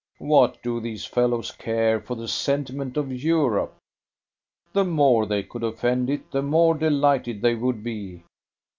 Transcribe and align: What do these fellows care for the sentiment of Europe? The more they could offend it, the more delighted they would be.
What 0.17 0.63
do 0.63 0.79
these 0.79 1.05
fellows 1.05 1.51
care 1.51 1.99
for 2.01 2.15
the 2.15 2.27
sentiment 2.27 2.97
of 2.97 3.13
Europe? 3.13 3.77
The 4.73 4.83
more 4.83 5.27
they 5.27 5.43
could 5.43 5.63
offend 5.63 6.09
it, 6.09 6.31
the 6.31 6.41
more 6.41 6.73
delighted 6.73 7.43
they 7.43 7.53
would 7.53 7.83
be. 7.83 8.23